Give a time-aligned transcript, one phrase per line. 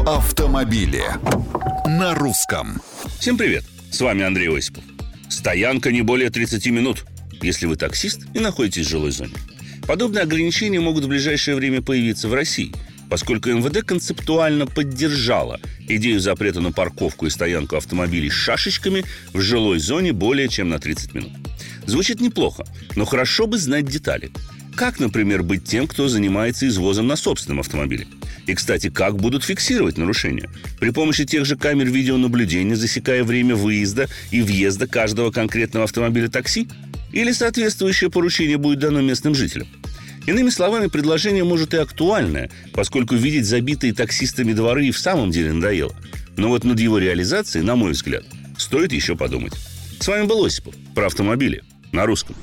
[0.00, 1.02] Про автомобили
[1.86, 2.80] на русском.
[3.18, 3.64] Всем привет!
[3.90, 4.82] С вами Андрей Осипов.
[5.28, 7.04] Стоянка не более 30 минут,
[7.42, 9.34] если вы таксист и находитесь в жилой зоне.
[9.86, 12.74] Подобные ограничения могут в ближайшее время появиться в России,
[13.10, 19.04] поскольку МВД концептуально поддержала идею запрета на парковку и стоянку автомобилей с шашечками
[19.34, 21.32] в жилой зоне более чем на 30 минут.
[21.84, 22.64] Звучит неплохо,
[22.96, 24.30] но хорошо бы знать детали.
[24.76, 28.06] Как, например, быть тем, кто занимается извозом на собственном автомобиле?
[28.46, 30.48] И, кстати, как будут фиксировать нарушения?
[30.78, 36.68] При помощи тех же камер видеонаблюдения, засекая время выезда и въезда каждого конкретного автомобиля такси?
[37.12, 39.68] Или соответствующее поручение будет дано местным жителям?
[40.26, 45.52] Иными словами, предложение может и актуальное, поскольку видеть забитые таксистами дворы и в самом деле
[45.52, 45.94] надоело.
[46.36, 48.24] Но вот над его реализацией, на мой взгляд,
[48.56, 49.54] стоит еще подумать.
[49.98, 52.36] С вами был Осипов про автомобили на русском.